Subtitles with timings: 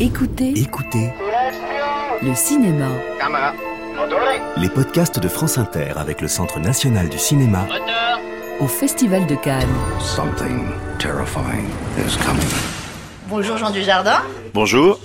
[0.00, 1.10] Écoutez, Écoutez
[2.22, 2.88] le cinéma.
[4.56, 7.66] les podcasts de France Inter avec le Centre national du cinéma
[8.60, 9.68] au Festival de Cannes.
[10.00, 10.66] Something
[10.98, 11.66] terrifying
[11.98, 12.42] is coming.
[13.28, 14.22] Bonjour Jean Dujardin.
[14.52, 14.98] Bonjour.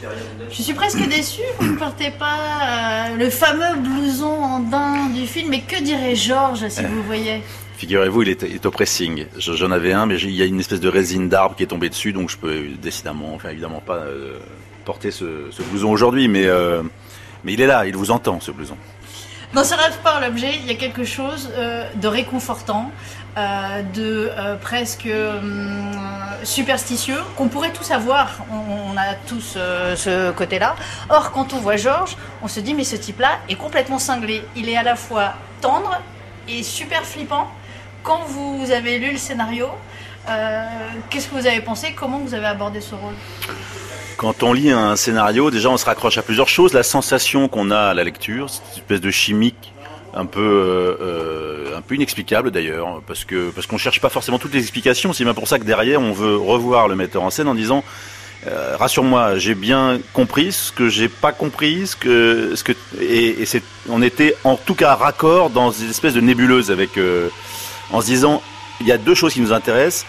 [0.52, 2.38] Je suis presque déçue que vous ne portez pas
[3.12, 5.50] euh, le fameux blouson en daim du film.
[5.50, 7.44] Mais que dirait Georges si vous le voyez?
[7.78, 9.26] Figurez-vous, il est, il est au pressing.
[9.38, 11.68] Je- J'en avais un, mais il y a une espèce de résine d'arbre qui est
[11.68, 14.38] tombée dessus, donc je peux décidément, enfin évidemment pas euh,
[14.90, 16.82] porter ce, blouson aujourd'hui, mais euh,
[17.44, 18.76] mais il est là, il vous entend ce blouson.
[19.54, 22.90] Dans ce rêve par l'objet, il y a quelque chose euh, de réconfortant,
[23.38, 24.32] euh, de
[24.62, 25.92] presque hum,
[26.42, 28.28] superstitieux, qu'on pourrait tous avoir.
[28.52, 29.58] On, a tous
[30.06, 30.76] ce côté-là.
[31.10, 34.44] Or, quand on voit Georges, on se dit mais ce type-là est complètement cinglé.
[34.56, 36.02] Il est à la fois tendre
[36.48, 37.48] et super flippant.
[38.02, 39.68] Quand vous avez lu le scénario,
[41.10, 41.94] qu'est-ce que vous avez pensé?
[41.96, 43.18] Comment vous avez abordé ce rôle?
[44.20, 46.74] Quand on lit un scénario, déjà on se raccroche à plusieurs choses.
[46.74, 49.72] La sensation qu'on a à la lecture, cette espèce de chimique
[50.14, 54.38] un peu euh, euh, un peu inexplicable d'ailleurs, parce que parce qu'on cherche pas forcément
[54.38, 55.14] toutes les explications.
[55.14, 57.82] C'est bien pour ça que derrière on veut revoir le metteur en scène en disant
[58.46, 63.46] euh, rassure-moi, j'ai bien compris ce que j'ai pas compris, ce que ce que et,
[63.46, 67.30] c'est on était en tout cas raccord dans une espèce de nébuleuse avec euh,
[67.90, 68.42] en se disant
[68.82, 70.06] il y a deux choses qui nous intéressent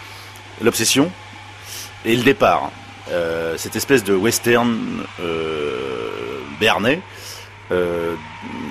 [0.61, 1.13] l'obsession
[2.05, 2.73] et le départ.
[3.11, 4.79] Euh, cette espèce de western
[5.21, 6.21] euh,
[7.73, 8.15] euh,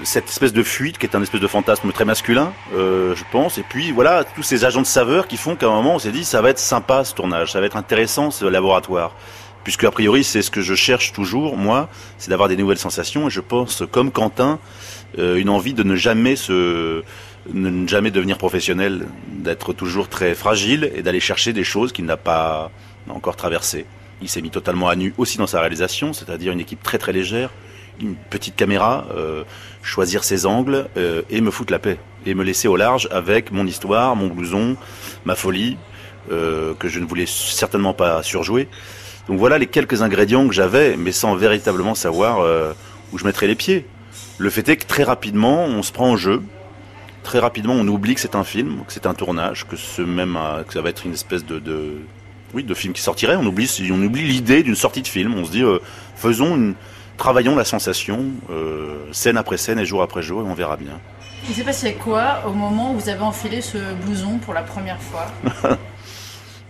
[0.04, 3.58] cette espèce de fuite qui est un espèce de fantasme très masculin, euh, je pense,
[3.58, 6.12] et puis voilà tous ces agents de saveur qui font qu'à un moment on s'est
[6.12, 9.16] dit ça va être sympa ce tournage, ça va être intéressant ce laboratoire,
[9.64, 13.28] puisque a priori c'est ce que je cherche toujours moi, c'est d'avoir des nouvelles sensations.
[13.28, 14.60] Et je pense comme Quentin
[15.18, 17.04] une envie de ne jamais se
[17.54, 22.18] ne jamais devenir professionnel, d'être toujours très fragile et d'aller chercher des choses qu'il n'a
[22.18, 22.70] pas
[23.10, 23.86] encore traversées.
[24.22, 27.14] Il s'est mis totalement à nu aussi dans sa réalisation, c'est-à-dire une équipe très très
[27.14, 27.52] légère,
[28.02, 29.44] une petite caméra, euh,
[29.82, 33.52] choisir ses angles euh, et me foutre la paix et me laisser au large avec
[33.52, 34.76] mon histoire, mon blouson,
[35.26, 35.78] ma folie
[36.32, 38.68] euh, que je ne voulais certainement pas surjouer.
[39.28, 42.40] Donc voilà les quelques ingrédients que j'avais, mais sans véritablement savoir
[43.14, 43.86] où je mettrais les pieds.
[44.40, 46.42] Le fait est que très rapidement, on se prend en jeu.
[47.22, 50.36] Très rapidement, on oublie que c'est un film, que c'est un tournage, que ce même,
[50.68, 51.60] que ça va être une espèce de,
[52.54, 53.36] oui, de film qui sortirait.
[53.36, 55.36] On oublie, on oublie l'idée d'une sortie de film.
[55.36, 55.80] On se dit, euh,
[56.16, 56.76] faisons une,
[57.18, 61.00] travaillons la sensation, euh, scène après scène et jour après jour, et on verra bien.
[61.48, 65.02] Il s'est passé quoi au moment où vous avez enfilé ce blouson pour la première
[65.02, 65.28] fois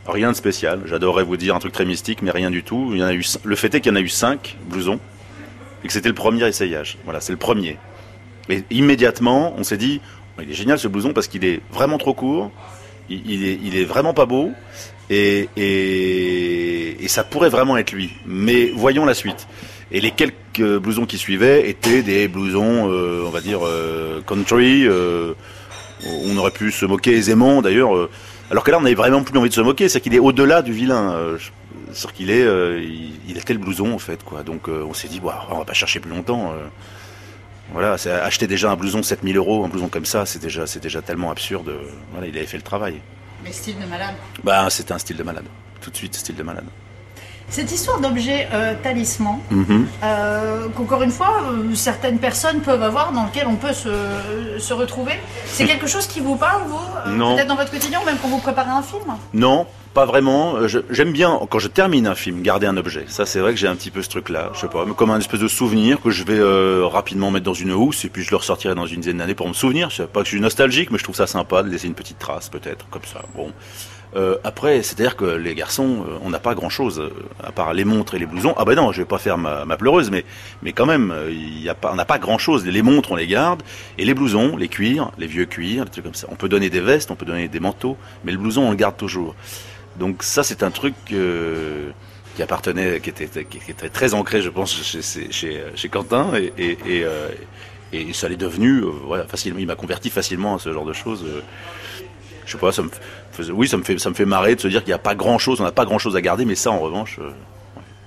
[0.07, 0.81] Rien de spécial.
[0.85, 2.89] J'adorerais vous dire un truc très mystique, mais rien du tout.
[2.93, 4.99] Il y en a eu, le fait est qu'il y en a eu cinq blousons
[5.83, 6.97] et que c'était le premier essayage.
[7.03, 7.77] Voilà, c'est le premier.
[8.49, 10.01] Et immédiatement, on s'est dit,
[10.41, 12.51] il est génial ce blouson parce qu'il est vraiment trop court,
[13.09, 14.51] il, est, est vraiment pas beau,
[15.09, 15.47] et,
[17.07, 18.11] ça pourrait vraiment être lui.
[18.25, 19.47] Mais voyons la suite.
[19.91, 24.85] Et les quelques blousons qui suivaient étaient des blousons, euh, on va dire, euh, country.
[24.85, 25.33] euh,
[26.23, 27.89] on aurait pu se moquer aisément d'ailleurs.
[28.51, 30.61] alors que là, on avait vraiment plus envie de se moquer, c'est qu'il est au-delà
[30.61, 31.13] du vilain.
[31.91, 32.45] C'est-à-dire qu'il est,
[32.81, 34.43] il, il a tel blouson en fait, quoi.
[34.43, 36.53] Donc on s'est dit, Ouah, on va pas chercher plus longtemps.
[37.73, 37.93] Voilà,
[38.23, 41.29] acheter déjà un blouson 7000 euros, un blouson comme ça, c'est déjà, c'est déjà tellement
[41.31, 41.71] absurde.
[42.11, 42.99] Voilà, il avait fait le travail.
[43.43, 44.15] Mais style de malade.
[44.43, 45.45] Bah, c'était un style de malade.
[45.81, 46.65] Tout de suite, style de malade.
[47.51, 49.87] Cette histoire d'objet euh, talisman, Mhm.
[50.03, 53.89] euh, qu'encore une fois, euh, certaines personnes peuvent avoir, dans lequel on peut se,
[54.59, 55.13] se retrouver,
[55.47, 56.77] c'est quelque chose qui vous parle, vous.
[57.35, 59.05] Peut-être dans votre quotidien, même quand vous préparez un film?
[59.33, 60.55] Non, pas vraiment.
[60.57, 63.05] Euh, J'aime bien, quand je termine un film, garder un objet.
[63.07, 64.51] Ça, c'est vrai que j'ai un petit peu ce truc-là.
[64.53, 67.53] Je sais pas, comme un espèce de souvenir que je vais euh, rapidement mettre dans
[67.53, 69.89] une housse et puis je le ressortirai dans une dizaine d'années pour me souvenir.
[69.89, 71.95] Je sais pas que je suis nostalgique, mais je trouve ça sympa de laisser une
[71.95, 73.21] petite trace, peut-être, comme ça.
[73.35, 73.51] Bon.
[74.15, 77.11] Euh, après, c'est-à-dire que les garçons, euh, on n'a pas grand-chose euh,
[77.43, 78.55] à part les montres et les blousons.
[78.57, 80.25] Ah ben non, je vais pas faire ma, ma pleureuse, mais
[80.63, 82.65] mais quand même, y a pas, on n'a pas grand-chose.
[82.65, 83.61] Les montres, on les garde,
[83.99, 86.27] et les blousons, les cuirs, les vieux cuirs, des trucs comme ça.
[86.31, 88.77] On peut donner des vestes, on peut donner des manteaux, mais le blouson, on le
[88.77, 89.35] garde toujours.
[89.99, 91.91] Donc ça, c'est un truc euh,
[92.35, 96.31] qui appartenait, qui était, qui était très ancré, je pense, chez, chez, chez, chez Quentin,
[96.35, 97.27] et, et, et, euh,
[97.91, 99.59] et ça l'est devenu, euh, voilà, facilement.
[99.59, 101.23] Il m'a converti facilement à ce genre de choses.
[101.25, 101.41] euh.
[102.45, 102.89] je sais pas, ça me
[103.33, 104.99] faisait, oui, ça me fait, ça me fait marrer de se dire qu'il n'y a
[104.99, 107.29] pas grand chose, on n'a pas grand chose à garder, mais ça, en revanche, euh,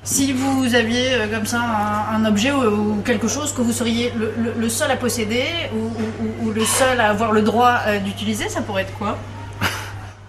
[0.05, 2.63] Si vous aviez euh, comme ça un, un objet ou,
[2.99, 5.91] ou quelque chose que vous seriez le, le- le seul à posséder ou, ou-
[6.23, 9.17] ou- ou le seul à avoir le droit euh, d'utiliser, ça pourrait être quoi?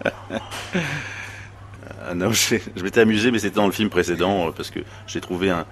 [2.06, 5.50] Ah je, m'étais amusé, mais c'était dans le film précédent, euh, parce que j'ai trouvé
[5.50, 5.66] un,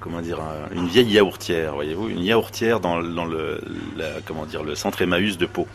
[0.00, 3.60] comment dire, un- une vieille yaourtière, voyez-vous, une yaourtière dans, le-
[4.26, 5.66] comment dire, le centre Emmaüs de Pau.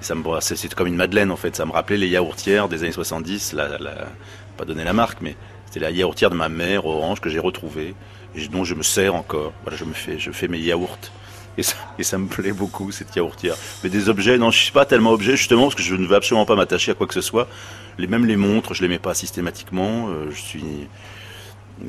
[0.00, 1.56] Et ça me, c'est, comme une madeleine en fait.
[1.56, 3.52] Ça me rappelait les yaourtières des années 70.
[3.54, 4.06] La, la-
[4.56, 5.36] pas donner la marque, mais
[5.66, 7.94] C'était la yaourtière de ma mère, orange, que j'ai retrouvée,
[8.34, 9.52] et dont je me sers encore.
[9.62, 10.98] Voilà, je me fais, je fais mes yaourts.
[11.98, 13.56] Et ça, me plaît beaucoup, cette yaourtière.
[13.82, 16.16] Mais des objets, non, je suis pas tellement objet, justement, parce que je ne veux
[16.16, 17.48] absolument pas m'attacher à quoi que ce soit.
[17.98, 20.08] Les, même les montres, je les mets pas systématiquement.
[20.08, 20.64] Euh, je suis,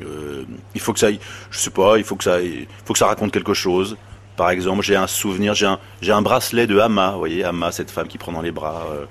[0.02, 2.98] euh, il faut que ça, je sais pas, il faut que ça, il faut que
[2.98, 3.96] ça raconte quelque chose.
[4.36, 7.70] Par exemple, j'ai un souvenir, j'ai un, j'ai un bracelet de Hama, vous voyez, Hama,
[7.72, 9.04] cette femme qui prend dans les bras euh,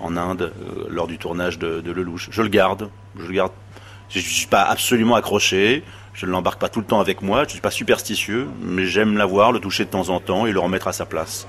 [0.00, 0.52] en Inde
[0.88, 2.28] lors du tournage de, de Lelouch.
[2.30, 2.88] Je le garde,
[3.18, 3.52] je le garde.
[4.08, 5.82] Je suis pas absolument accroché,
[6.18, 9.16] je ne l'embarque pas tout le temps avec moi, je suis pas superstitieux, mais j'aime
[9.16, 11.46] l'avoir, le toucher de temps en temps et le remettre à sa place.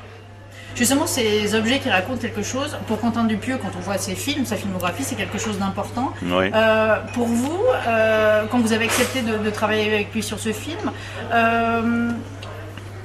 [0.76, 4.46] Justement, ces objets qui racontent quelque chose, pour Quentin Dupieux, quand on voit ses films,
[4.46, 6.14] sa filmographie, c'est quelque chose d'important.
[6.22, 6.52] Oui.
[6.54, 10.54] Euh, pour vous, euh, quand vous avez accepté de, de travailler avec lui sur ce
[10.54, 10.92] film,
[11.34, 12.12] euh,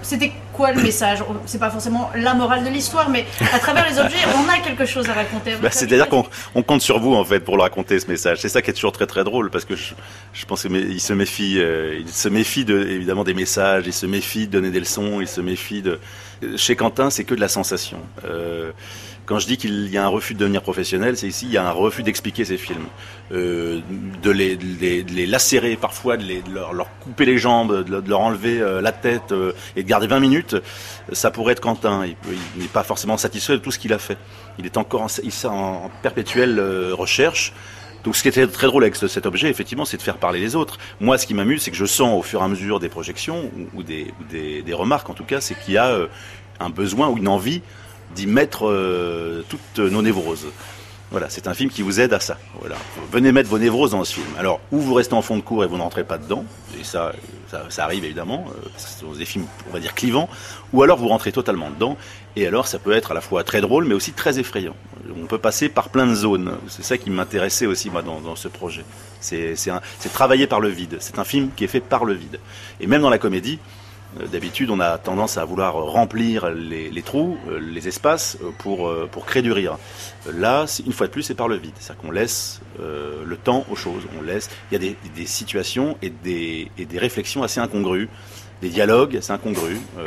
[0.05, 3.99] c'était quoi le message C'est pas forcément la morale de l'histoire, mais à travers les
[3.99, 5.55] objets, on a quelque chose à raconter.
[5.61, 6.25] Bah, C'est-à-dire qu'on
[6.55, 8.39] on compte sur vous en fait pour le raconter ce message.
[8.41, 9.95] C'est ça qui est toujours très très drôle parce que je,
[10.33, 14.07] je pense qu'il se méfie, euh, il se méfie de, évidemment des messages, il se
[14.07, 15.99] méfie de donner des leçons, il se méfie de.
[16.57, 17.99] Chez Quentin, c'est que de la sensation.
[18.27, 18.73] Euh,
[19.27, 21.57] quand je dis qu'il y a un refus de devenir professionnel, c'est ici il y
[21.57, 22.87] a un refus d'expliquer ses films,
[23.33, 23.81] euh,
[24.23, 27.39] de, les, de, les, de, les, lacérer parfois, de, les, de leur, leur, couper les
[27.39, 30.57] jambes, de, leur enlever euh, la tête euh, et de garder 20 minutes.
[31.13, 32.05] Ça pourrait être Quentin.
[32.05, 32.17] Il,
[32.57, 34.19] il n'est pas forcément satisfait de tout ce qu'il a fait.
[34.59, 37.53] Il est encore en, il est en perpétuelle euh, recherche.
[38.05, 40.39] Donc ce qui était très drôle avec ce, cet objet, effectivement, c'est de faire parler
[40.39, 40.79] les autres.
[41.01, 43.51] Moi, ce qui m'amuse, c'est que je sens au fur et à mesure des projections,
[43.57, 46.09] ou, ou des, des, des, remarques en tout cas, c'est qu'il y a euh,
[46.61, 47.63] un besoin ou une envie
[48.15, 50.47] d'y mettre euh, toutes nos névroses.
[51.11, 52.39] Voilà, c'est un film qui vous aide à ça.
[52.59, 52.77] Voilà.
[53.13, 54.27] Venez mettre vos névroses dans ce film.
[54.37, 56.45] Alors, ou vous restez en fond de cours et vous n'entrez pas dedans,
[56.81, 57.13] et ça,
[57.69, 60.29] ça, arrive évidemment, euh, ce sont des films, on va dire, clivants,
[60.73, 61.97] ou alors vous rentrez totalement dedans,
[62.35, 64.75] et alors ça peut être à la fois très drôle, mais aussi très effrayant.
[65.23, 66.57] On peut passer par plein de zones.
[66.67, 68.85] C'est ça qui m'intéressait aussi, moi, dans, dans ce projet.
[69.21, 69.55] C'est
[70.13, 70.97] travailler par le vide.
[71.01, 72.41] C'est un film qui est fait par le vide.
[72.81, 73.59] Et même dans la comédie,
[74.31, 79.51] D'habitude, on a tendance à vouloir remplir les, trous, les espaces pour, pour créer du
[79.51, 79.77] rire.
[80.33, 81.75] Là, une fois de plus, c'est par le vide.
[81.79, 84.03] C'est-à-dire qu'on laisse euh, le temps aux choses.
[84.19, 84.51] On laisse.
[84.71, 88.09] Il y a des, des situations et des, et des réflexions assez incongrues,
[88.63, 89.79] des dialogues assez incongrus.
[89.99, 90.05] Euh,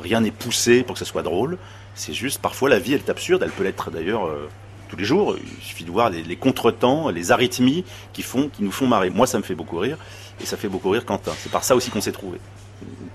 [0.00, 1.58] rien n'est poussé pour que ce soit drôle.
[1.94, 3.42] C'est juste, parfois, la vie, elle est absurde.
[3.42, 4.48] Elle peut l'être d'ailleurs euh,
[4.88, 5.36] tous les jours.
[5.36, 9.10] Il suffit de voir les, les contretemps, les arythmies qui, font, qui nous font marrer.
[9.10, 9.98] Moi, ça me fait beaucoup rire.
[10.40, 11.32] Et ça fait beaucoup rire Quentin.
[11.38, 12.38] C'est par ça aussi qu'on s'est trouvé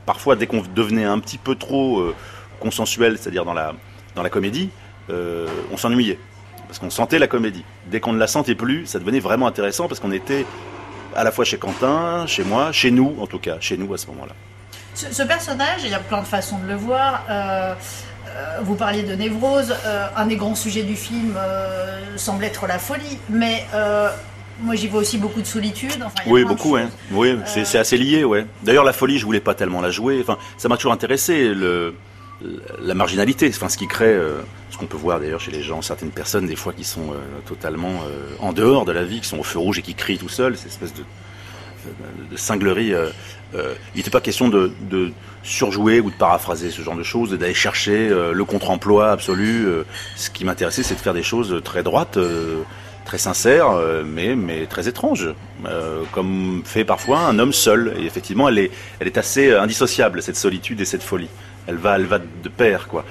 [0.05, 2.15] parfois, dès qu'on devenait un petit peu trop euh,
[2.59, 3.73] consensuel, c'est-à-dire dans la,
[4.15, 4.69] dans la comédie,
[5.09, 6.19] euh, on s'ennuyait.
[6.67, 7.65] Parce qu'on sentait la comédie.
[7.87, 10.45] Dès qu'on ne la sentait plus, ça devenait vraiment intéressant parce qu'on était
[11.15, 13.97] à la fois chez Quentin, chez moi, chez nous en tout cas, chez nous à
[13.97, 14.33] ce moment-là.
[14.93, 17.23] Ce, personnage, il y a plein de façons de le voir.
[17.29, 17.73] Euh,
[18.61, 19.75] vous parliez de névrose.
[20.15, 21.37] un des grands sujets du film
[22.15, 23.19] semble être la folie.
[23.29, 23.65] Mais
[24.59, 26.03] moi, j'y vois aussi beaucoup de solitude.
[26.05, 26.85] Enfin, oui, beaucoup, ouais.
[27.11, 27.39] Oui, euh...
[27.45, 28.45] c'est assez lié, ouais.
[28.63, 30.19] D'ailleurs, la folie, je voulais pas tellement la jouer.
[30.21, 31.93] Enfin, ça m'a toujours intéressé le
[32.81, 35.81] la marginalité, enfin ce qui crée, euh, ce qu'on peut voir d'ailleurs chez les gens,
[35.81, 39.27] certaines personnes des fois qui sont euh, totalement euh, en dehors de la vie, qui
[39.27, 42.93] sont au feu rouge et qui crient tout seuls, cette espèce de, de, de cinglerie.
[43.53, 43.59] il
[43.95, 45.11] n'était pas question de, de,
[45.43, 49.65] surjouer ou de paraphraser ce genre de choses, d'aller chercher le contre-emploi absolu.
[50.15, 52.19] ce qui m'intéressait, c'est de faire des choses très droites
[53.05, 53.71] très sincère,
[54.05, 55.29] mais, mais très étrange,
[55.65, 57.93] euh, comme fait parfois un homme seul.
[57.99, 61.29] Et effectivement, elle est, elle est assez indissociable, cette solitude et cette folie.
[61.67, 63.05] Elle va, elle va de pair, quoi.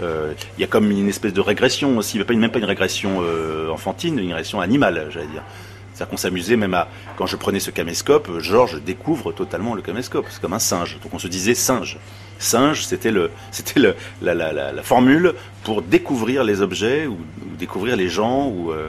[0.00, 2.64] Il euh, y a comme une espèce de régression aussi, pas une, même pas une
[2.64, 5.44] régression euh, enfantine, une régression animale, j'allais dire.
[5.92, 10.26] C'est-à-dire qu'on s'amusait même à, quand je prenais ce caméscope, Georges découvre totalement le caméscope.
[10.28, 10.98] C'est comme un singe.
[11.00, 11.98] Donc on se disait singe.
[12.40, 13.30] Singe, c'était le,
[14.22, 18.88] la, la, la, formule pour découvrir les objets ou, ou découvrir les gens ou, euh,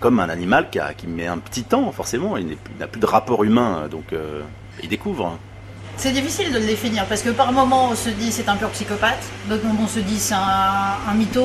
[0.00, 3.06] comme un animal qui, a, qui, met un petit temps, forcément, il n'a plus de
[3.06, 4.40] rapport humain, donc euh,
[4.82, 5.38] il découvre.
[5.96, 8.70] C'est difficile de le définir, parce que par moment on se dit c'est un pur
[8.70, 11.44] psychopathe, d'autres moments on se dit c'est un, un, mytho,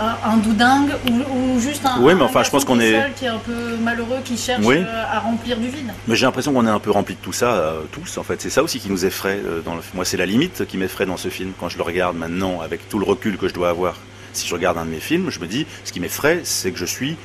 [0.00, 3.12] un, un doudingue, ou, ou, juste un, oui, mais enfin, je pense qu'on est...
[3.14, 4.82] qui est un peu malheureux, qui cherche oui.
[5.10, 5.92] à remplir du vide.
[6.08, 8.40] Mais j'ai l'impression qu'on est un peu rempli de tout ça, euh, tous en fait.
[8.40, 9.38] C'est ça aussi qui nous effraie.
[9.44, 9.82] Euh, dans le...
[9.92, 12.88] Moi, c'est la limite qui m'effraie dans ce film, quand je le regarde maintenant, avec
[12.88, 13.96] tout le recul que je dois avoir.
[14.32, 16.78] Si je regarde un de mes films, je me dis, ce qui m'effraie, c'est que
[16.78, 17.18] je suis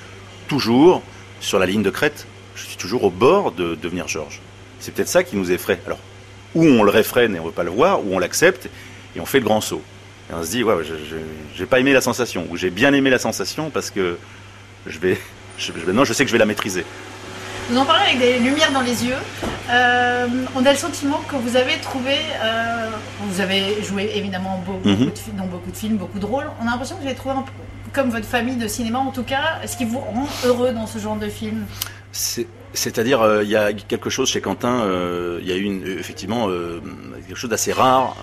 [0.47, 1.01] toujours
[1.39, 2.25] sur la ligne de crête.
[2.55, 4.41] Je suis toujours au bord de devenir Georges.
[4.79, 5.79] C'est peut-être ça qui nous effraie.
[5.85, 5.99] Alors,
[6.55, 8.69] ou on le réfrène et on ne veut pas le voir, ou on l'accepte
[9.15, 9.81] et on fait le grand saut.
[10.29, 13.09] Et on se dit, ouais, je n'ai pas aimé la sensation, ou j'ai bien aimé
[13.09, 14.17] la sensation parce que
[14.85, 15.17] je vais,
[15.57, 16.85] je, non, je sais que je vais la maîtriser.
[17.69, 19.17] Vous en parlez avec des lumières dans les yeux.
[19.69, 22.15] Euh, on a le sentiment que vous avez trouvé.
[22.41, 22.89] Euh,
[23.23, 25.31] vous avez joué évidemment beaucoup, mm -hmm.
[25.33, 26.49] de, dans beaucoup de films, beaucoup de rôles.
[26.61, 27.43] On a l'impression que vous avez trouvé un,
[27.93, 30.99] comme votre famille de cinéma en tout cas, ce qui vous rend heureux dans ce
[30.99, 31.65] genre de film
[32.73, 35.85] C'est-à-dire, euh, il y a quelque chose chez Quentin, euh, il y a eu une,
[35.85, 36.79] effectivement euh,
[37.27, 38.15] quelque chose d'assez rare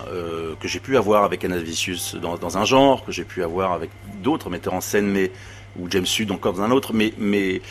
[0.59, 3.89] que j'ai pu avoir avec Anna Vicious dans, un genre, que j'ai pu avoir avec
[4.23, 5.31] d'autres metteurs en scène, mais
[5.79, 7.61] ou James Sud encore dans un autre, mais, mais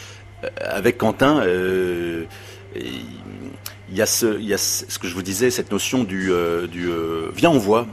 [0.61, 2.27] avec Quentin, il
[3.91, 6.31] y, a ce, y a ce que je vous disais, cette notion du,
[7.35, 7.87] viens on voit,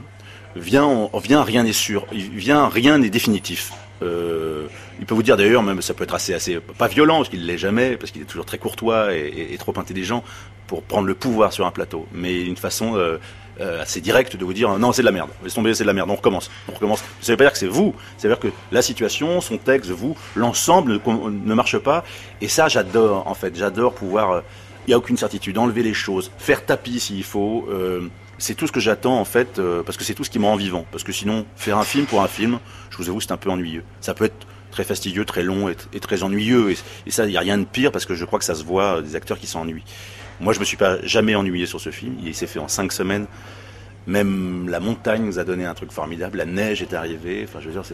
[0.54, 3.72] viens, viens rien n'est sûr, viens rien n'est définitif.
[4.02, 4.66] Euh,
[4.98, 7.46] il peut vous dire d'ailleurs, même ça peut être assez, assez pas violent parce qu'il
[7.46, 10.24] l'est jamais, parce qu'il est toujours très courtois et, trop intelligent
[10.66, 13.18] pour prendre le pouvoir sur un plateau, mais une façon euh,
[13.60, 15.88] euh, assez directe de vous dire non c'est de la merde, laisse tomber c'est de
[15.88, 17.04] la merde, on recommence, on recommence.
[17.20, 19.90] Ça veut pas dire que c'est vous, ça veut dire que la situation, son texte,
[19.90, 22.04] vous, l'ensemble ne, marche pas,
[22.40, 24.42] et ça j'adore en fait, j'adore pouvoir,
[24.86, 27.68] il n'y a aucune certitude, enlever les choses, faire tapis s'il faut
[28.38, 30.56] c'est tout ce que j'attends en fait, parce que c'est tout ce qui me rend
[30.56, 30.84] vivant.
[30.90, 32.58] Parce que sinon, faire un film pour un film,
[32.90, 33.84] je vous avoue, c'est un peu ennuyeux.
[34.00, 36.74] Ça peut être très fastidieux, très long et, très ennuyeux.
[37.06, 38.64] Et, ça, il n'y a rien de pire parce que je crois que ça se
[38.64, 39.84] voit euh, des acteurs qui s'ennuient.
[40.40, 42.16] Moi, je me suis pas jamais ennuyé sur ce film.
[42.24, 43.26] Il s'est fait en cinq semaines.
[44.08, 46.38] Même la montagne nous a donné un truc formidable.
[46.38, 47.46] La neige est arrivée.
[47.48, 47.84] Enfin, je veux dire,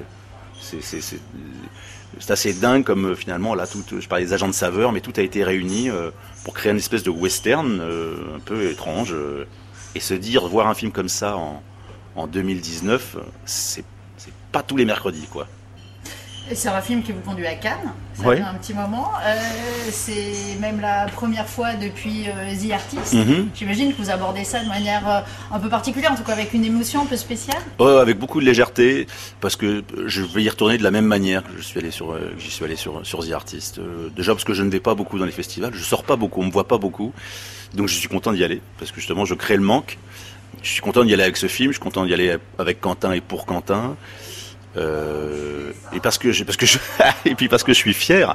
[0.60, 5.00] c'est assez dingue comme euh, finalement là tout je parlais des agents de saveur mais
[5.00, 6.10] tout a été réuni euh,
[6.42, 9.14] pour créer une espèce de western un peu étrange
[9.98, 11.60] et se dire voir un film comme ça en,
[12.14, 13.84] en 2019 c'est
[14.52, 15.48] pas tous les mercredis quoi
[16.54, 19.10] c'est un film qui vous conduit à Cannes, ça fait un petit moment.
[19.22, 19.36] Euh,
[19.90, 23.12] c'est même la première fois depuis euh, The Artist.
[23.12, 23.50] Mhm.
[23.54, 25.20] J'imagine que vous abordez ça de manière euh,
[25.54, 27.60] un peu particulière, en tout cas avec une émotion un peu spéciale.
[27.78, 29.06] avec beaucoup de légèreté,
[29.42, 32.16] parce que je vais y retourner de la même manière que je suis allé sur,
[32.38, 33.78] j'y suis allé sur, sur The Artist.
[34.16, 36.40] déjà parce que je ne vais pas beaucoup dans les festivals, je sors pas beaucoup,
[36.40, 37.12] on me voit pas beaucoup,
[37.74, 39.98] donc je suis content d'y aller, parce que justement je crée le manque.
[40.62, 43.12] Je suis content d'y aller avec ce film, je suis content d'y aller avec Quentin
[43.12, 43.96] et pour Quentin.
[44.76, 46.66] Euh, et parce que parce que
[47.28, 48.34] et puis parce que je suis fier,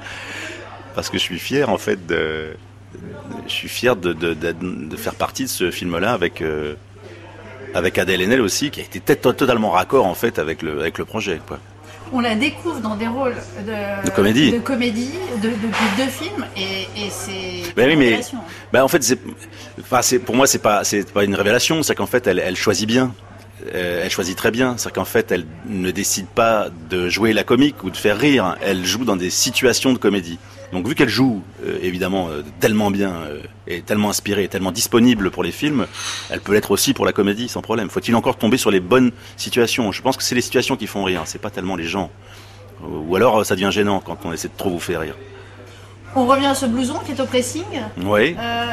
[0.96, 2.56] parce que je suis fier en fait de,
[3.48, 6.76] je suis fier de, de, de, faire partie de ce film-là avec euh,
[7.74, 11.06] avec Adèle Haenel aussi, qui a été totalement raccord en fait avec le avec le
[11.06, 11.40] projet.
[11.48, 11.60] Quoi.
[12.12, 17.10] On la découvre dans des rôles de, comédie, de comédie, depuis deux films, et, et
[17.10, 18.20] c'est ben oui, mais
[18.72, 19.20] ben en fait, c'est,
[19.80, 22.56] enfin, c'est pour moi c'est pas c'est pas une révélation, c'est qu'en fait elle, elle
[22.56, 23.14] choisit bien.
[23.74, 24.76] Euh, elle choisit très bien.
[24.78, 28.58] C'est qu'en fait, elle ne décide pas de jouer la comique ou de faire rire.
[28.62, 30.38] Elle joue dans des situations de comédie.
[30.74, 33.14] Donc vu qu'elle joue euh, évidemment euh, tellement bien
[33.68, 35.86] et tellement inspirée, tellement disponible pour les films,
[36.30, 37.90] elle peut l'être aussi pour la comédie sans problème.
[37.90, 39.92] Faut-il encore tomber sur les bonnes situations?
[39.92, 42.10] Je pense que c'est les situations qui font rire, c'est pas tellement les gens.
[42.84, 45.16] Ou alors ça devient gênant quand on essaie de trop vous faire rire.
[46.16, 47.64] On revient à ce blouson qui est au pressing.
[48.04, 48.36] Oui.
[48.40, 48.66] Euh,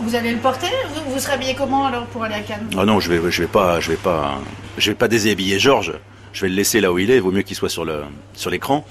[0.00, 0.66] vous allez le porter?
[1.06, 2.68] Vous, serez habillé comment alors pour aller à Cannes?
[2.76, 4.40] Ah non, je vais, je vais pas, je vais pas,
[4.78, 5.94] je vais pas déshabiller Georges.
[6.32, 7.16] Je vais le laisser là où il est.
[7.16, 8.02] Il vaut mieux qu'il soit sur le,
[8.34, 8.84] sur l'écran.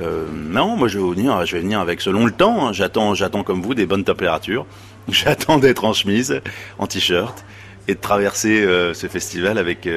[0.00, 2.68] Euh, non, moi je vais venir, je vais venir avec selon le temps.
[2.68, 2.72] Hein.
[2.72, 4.66] J'attends, j'attends comme vous des bonnes températures.
[5.08, 6.40] J'attends d'être en chemise,
[6.78, 7.44] en t-shirt
[7.88, 9.88] et de traverser euh, ce festival avec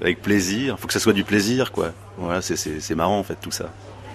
[0.00, 0.74] avec plaisir.
[0.76, 1.92] Il faut que ça soit du plaisir, quoi.
[2.18, 3.70] Voilà, c'est marrant en fait tout ça.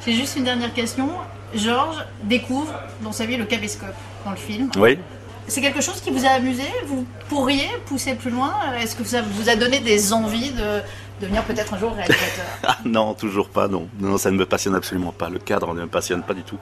[0.05, 1.09] J'ai juste une dernière question.
[1.55, 3.95] Georges découvre dans sa vie le caméscope
[4.25, 4.69] dans le film.
[4.77, 4.99] Oui.
[5.47, 6.63] C'est quelque chose qui vous a amusé?
[6.87, 8.53] Vous pourriez pousser plus loin?
[8.81, 10.81] Est-ce que ça vous a donné des envies de
[11.21, 13.87] devenir peut-être un jour réalisateur ah, Non, toujours pas, non.
[13.99, 15.29] Non, ça ne me passionne absolument pas.
[15.29, 16.59] Le cadre ne me passionne pas du tout.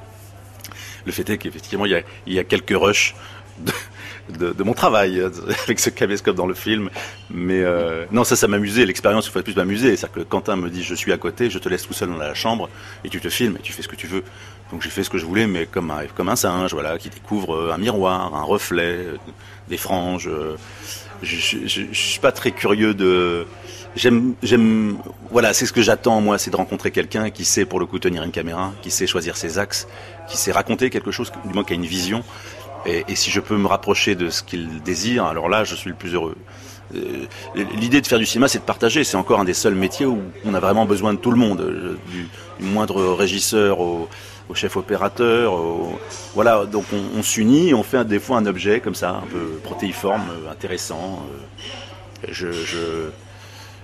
[1.06, 3.16] Le fait est qu'effectivement, il y a, il y a quelques rushs
[4.30, 5.30] de, mon travail euh,
[5.64, 6.90] avec ce caméscope dans le film.
[7.30, 8.86] Mais euh, non, ça, ça m'amusait.
[8.86, 9.96] L'expérience, il faut plus m'amuser.
[9.96, 12.18] C'est-à-dire que Quentin me dit, je suis à côté, je te laisse tout seul dans
[12.18, 12.70] la chambre
[13.04, 14.24] et tu te filmes et tu fais ce que tu veux.
[14.72, 17.74] Donc j'ai fait ce que je voulais, mais comme un, singe, voilà, qui découvre euh,
[17.74, 19.06] un miroir, un reflet,
[19.70, 20.30] des franges.
[21.22, 23.46] Je, je, suis pas très curieux de.
[23.96, 24.98] J'aime, j'aime.
[25.32, 27.98] Voilà, c'est ce que j'attends moi, c'est de rencontrer quelqu'un qui sait pour le coup
[27.98, 29.88] tenir une caméra, qui sait choisir ses axes,
[30.28, 32.24] qui sait raconter quelque chose, du moins qui a une vision.
[32.86, 35.96] Et, si je peux me rapprocher de ce qu'il désire, alors là, je suis le
[35.96, 36.36] plus heureux.
[36.94, 37.26] Euh,
[37.56, 39.04] l'idée de faire du cinéma, c'est de partager.
[39.04, 41.62] C'est encore un des seuls métiers où on a vraiment besoin de tout le monde,
[41.62, 42.28] euh, du,
[42.60, 44.08] moindre régisseur au,
[44.54, 45.60] chef opérateur.
[46.36, 46.86] Voilà, donc
[47.18, 51.26] on, s'unit, on fait des fois un objet comme ça, un peu protéiforme, euh, intéressant.
[52.30, 52.48] Je,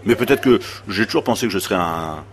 [0.05, 2.23] Mais peut-être que j'ai toujours pensé que je serais un,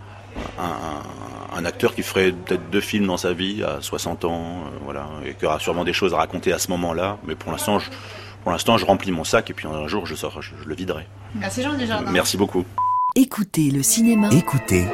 [1.59, 5.07] un acteur qui ferait peut-être deux films dans sa vie à 60 ans, euh, voilà,
[5.25, 7.17] et qui aura sûrement des choses à raconter à ce moment-là.
[7.25, 7.89] Mais pour l'instant, je,
[8.43, 11.07] pour l'instant, je remplis mon sac et puis un jour, je sors, je, le viderai.
[11.35, 12.11] Merci Jean Desjardins.
[12.11, 12.65] Merci beaucoup.
[13.15, 14.29] Écoutez le cinéma.
[14.31, 14.85] Écoutez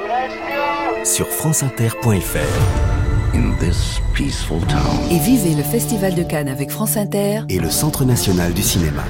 [1.03, 3.35] sur franceinter.fr.
[3.35, 5.11] In this peaceful town.
[5.11, 9.03] Et vivez le Festival de Cannes avec France Inter et le Centre national du cinéma.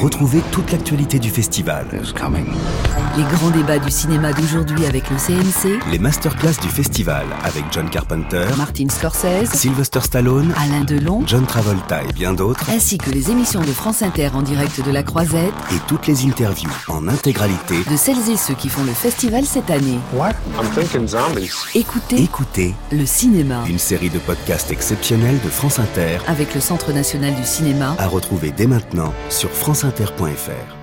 [0.00, 1.86] Retrouvez toute l'actualité du festival.
[1.92, 5.78] Les grands débats du cinéma d'aujourd'hui avec le CNC.
[5.90, 12.02] Les masterclass du festival avec John Carpenter, Martin Scorsese, Sylvester Stallone, Alain Delon, John Travolta
[12.02, 12.70] et bien d'autres.
[12.70, 15.52] Ainsi que les émissions de France Inter en direct de la Croisette.
[15.72, 19.70] Et toutes les interviews en intégralité de celles et ceux qui font le festival cette
[19.70, 19.98] année.
[20.14, 20.30] What?
[20.58, 21.52] I'm thinking zombies.
[21.74, 23.64] Écoutez, écoutez le cinéma.
[23.68, 28.06] Une série de podcasts exceptionnels de France Inter avec le Centre national du cinéma à
[28.06, 30.81] retrouver dès maintenant sur franceinter.fr.